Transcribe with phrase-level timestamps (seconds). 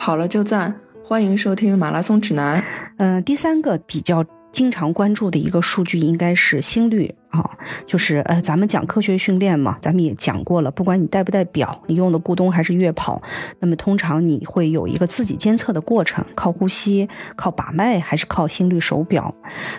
[0.00, 0.74] 跑了就赞，
[1.04, 2.64] 欢迎收听马拉松指南。
[2.96, 7.14] 嗯，第三个比较经常关注的一个数据应该是心率。
[7.30, 7.48] 啊，
[7.86, 13.22] 就是呃，咱们讲科学训练嘛，咱们也讲过了，不管你带不带表，你用的咕咚还是月跑，
[13.60, 19.32] 那么通常你会有一个自己监测的过程，靠呼吸、靠把脉，还是靠心率手表？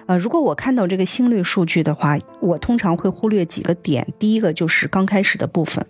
[0.07, 4.07] 呃，如果我看到这个心率数据的话，我通常会忽略几个点。
[4.17, 5.85] 第一个就是刚开始的部分，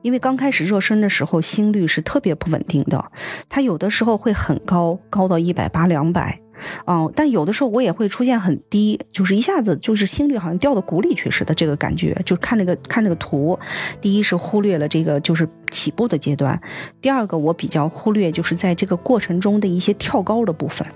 [0.00, 3.04] 因为刚开始热身的时候，心率是特别不稳定的，
[3.50, 6.41] 它有的时候会很高，高到一百八、两百。
[6.86, 12.20] 哦，但有的时候我也会出现很低，就是一下子就是心率好像掉到谷里去似的这个感觉。
[12.24, 13.58] 就看那个看那个图，
[14.00, 16.60] 第一是忽略了这个就是起步的阶段，
[17.00, 20.86] 第二个我比较忽略就是在这个过程中的一些跳高的部分，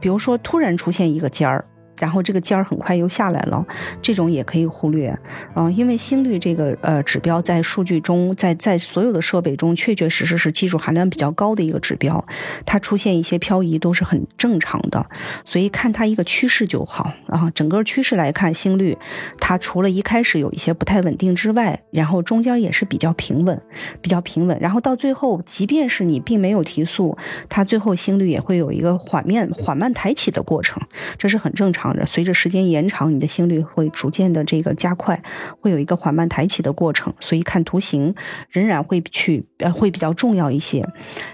[0.00, 1.64] 比如说突然出现一个尖儿。
[2.02, 3.64] 然后这个尖儿很快又下来了，
[4.02, 5.16] 这种也可以忽略，
[5.54, 12.26] 嗯，因为心率这个呃指标在数据中，在在所有的设备中，确确实实是技术含量比较高的一个指标，
[12.66, 15.06] 它出现一些漂移都是很正常的，
[15.44, 17.48] 所以看它一个趋势就好啊。
[17.54, 18.98] 整个趋势来看，心率
[19.38, 23.62] 它除了一开始有一些不太稳定之外，然后中间也是比较平稳，
[24.00, 27.16] 比较平稳，然后到最后，即便是你并没有提速，
[27.48, 30.82] 它最后心率也会有一个缓慢缓慢抬起的过程，
[31.16, 31.91] 这是很正常。
[32.06, 35.22] 随着时间延长，你的心率会逐渐的这个加快，
[35.60, 37.12] 会有一个缓慢抬起的过程。
[37.20, 38.14] 所以看图形
[38.50, 40.86] 仍然会去呃会比较重要一些，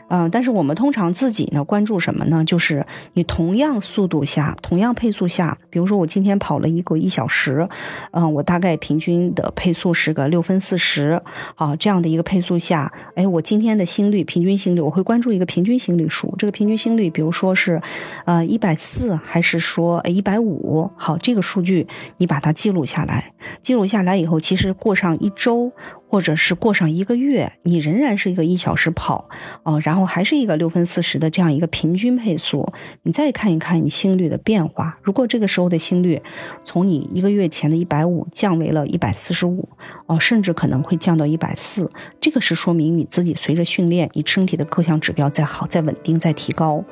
[0.08, 2.44] 嗯，但是我们通常自己呢关注什么呢？
[2.44, 7.68] 就是你同样速度下，同样配速下，比如说我今天跑了一个一小时，
[8.12, 11.20] 嗯，我大概平均的配速是个六分四十，
[11.56, 16.34] 啊，这样的一个配速下，哎，我今天的心率平均心率，我会关注一个平均心率数。
[16.38, 17.80] 这个平均心率，比如说是
[18.24, 20.47] 呃一百四，还是说一百五？
[20.48, 23.32] 五好，这个数据你把它记录下来，
[23.62, 25.72] 记录下来以后，其实过上一周
[26.08, 29.28] 或者是过上一个月，你仍然是一个一小时跑
[29.62, 34.98] 哦，然后还是一个六分四十的这样一个平均配速，你再看一看你心率的变化。
[35.02, 36.20] 如果这个时候的心率
[36.64, 39.69] 从你一个月前的一百五降为了一百四十五
[40.06, 46.84] 哦，甚至可能会降到一百四，这个是说明你自己随着训练，你身体的各项指标在好、在稳定、在提高。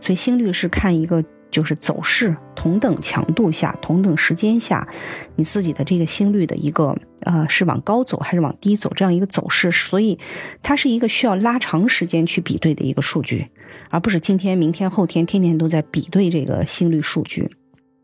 [0.00, 1.24] 所以心率是看一个。
[1.50, 4.86] 就是走势同等强度下、同等时间下，
[5.36, 10.18] 你自己的这个心率的一个呃是往高走还是往低走这样一个走势，所以
[10.62, 13.48] 它是一个需要拉长时间去比对的一个数据，
[13.90, 17.50] 而不是今天、明天、后天天天都在比对这个心率数据。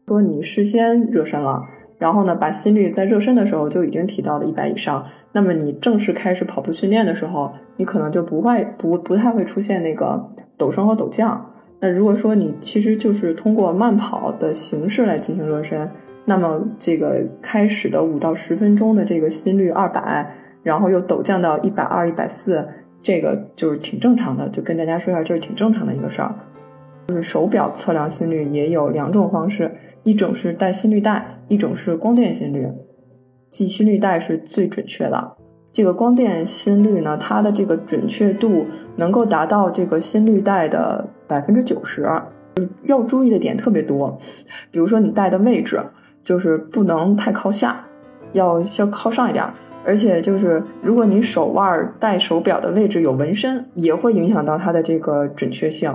[0.06, 1.62] 说你事先热身了，
[1.98, 11.50] 然后呢把心率在热身的时候就已经提到了一百以上，那么你正式开始跑步训练的时候，你可能就不会不不太会出现那个陡升和陡降。
[11.84, 15.86] 那如果说你其实就是通过慢跑的形式来进行热身，
[16.24, 20.26] 那么这个开始的五到十分钟的这个心率二百，
[20.62, 22.66] 然后又陡降到一百二、一百四，
[23.02, 24.48] 这个就是挺正常的。
[24.48, 26.34] 就跟大家说一下，这是挺正常的一个事儿。
[27.08, 29.70] 就是手表测量心率也有两种方式，
[30.04, 32.66] 一种是带心率带，一种是光电心率。
[33.50, 35.36] 记心率带是最准确的。
[35.70, 38.64] 这个光电心率呢，它的这个准确度
[38.96, 42.08] 能够达到这个心率带的百分之九十。
[42.84, 44.16] 要注意的点特别多，
[44.70, 45.82] 比如说你戴的位置，
[46.22, 47.84] 就是不能太靠下，
[48.32, 49.44] 要稍靠上一点。
[49.86, 55.94] 而且就是如果你手腕戴手表的位置有纹身，也会影响到它的这个准确性。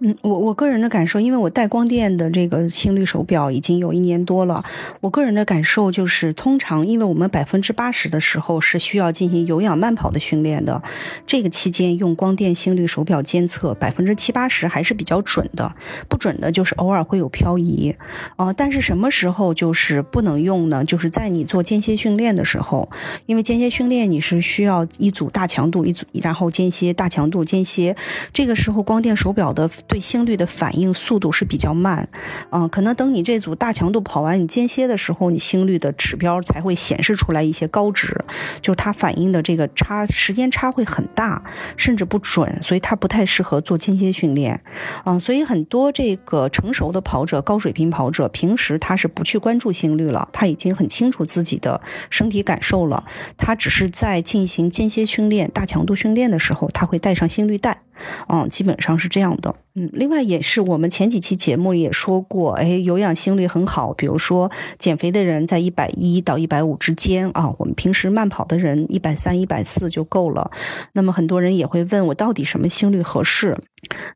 [0.00, 4.62] 嗯，我我个人的感受，因为我带光电的这个心率手表已经有一年多了，
[5.00, 10.82] 我个人的感受就是，通常因为我们百分之八十的时候是需要进行有氧慢跑的训练的，
[11.26, 15.74] 这个期间用光电心率手表监测百分之七八十还是比较准的，
[16.10, 17.96] 不准的就是偶尔会有漂移，
[18.36, 20.84] 啊，但是什么时候就是不能用呢？
[20.84, 22.90] 就是在你做间歇训练的时候，
[23.24, 27.96] 因为间歇训练你是需要一组大强度，一组然后间歇大强度间歇，
[28.34, 29.70] 这个时候光电手表的。
[29.88, 32.08] 对心率的反应速度是比较慢，
[32.50, 38.24] 嗯，可能等你这组大强度跑完，你间歇的时候，你心率的指标才会显示出来一些高值，
[38.60, 41.42] 就是它反应的这个差时间差会很大，
[41.76, 44.62] 甚至不准，所以它不太适合做间歇训练，
[45.04, 51.80] 嗯，所以很多这个成熟的跑者、高水平跑者，平时他是不去关注心率了，他已经很清楚自己的
[52.10, 53.04] 身体感受了，
[53.36, 57.82] 他只是在进行间歇训练、大强度训练的时候，他会带上心率带。
[58.28, 59.54] 嗯，基本上是这样的。
[59.78, 63.92] 嗯，另外也是我们前几期节目也说过，哎，有氧心率很好。
[63.92, 70.50] 比如说减肥的人在一百一到一百五之间啊，我们平时慢跑的人一百三、一百四就够了。
[70.94, 73.58] 那么很多人也会问我，到底什么心率合适？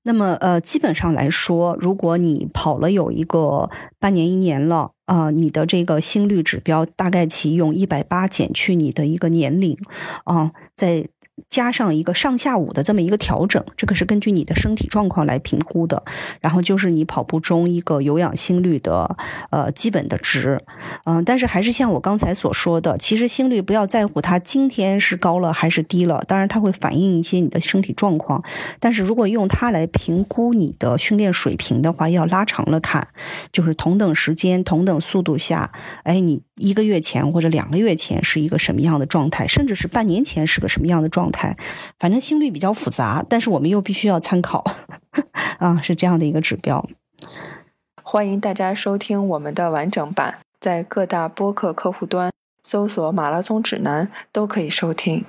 [0.02, 3.68] 那么呃，基本上来说，如果你跑了有一个
[3.98, 4.92] 半年、一年了。
[5.04, 9.76] 啊，你的这个心率指标大概其用一百八减去你的一个年龄，
[10.24, 11.08] 啊，在。
[11.48, 16.02] 加上一个上下午的这么一个调整，这个是根据你的身体状况来评估的。
[16.40, 19.16] 然后就是你跑步中一个有氧心率的
[19.50, 20.60] 呃基本的值，
[21.04, 28.44] 嗯，但是还是像我刚才所说的，其实心率不要在乎它今天是高了还是低了，当然它会反映一些你的身体状况。
[28.78, 33.08] 但是如果用它来评估你的训练水平的话，要拉长了看，
[33.50, 35.72] 就是同等时间、同等速度下，
[36.04, 41.30] 哎，你一个月前或者两个月前是一个什么样的状态，甚至是半年前是个什么样的状。
[41.30, 41.56] 态，
[42.00, 44.64] 反正心率比较复杂，但是我们又必须要参考，
[45.60, 46.88] 啊，是这样的一个指标。
[48.02, 55.24] 欢迎大家收听我们的完整版，在各大播客客户端搜索“马拉松指南”都可以收听。